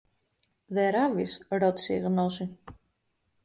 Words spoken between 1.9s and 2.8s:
η Γνώση.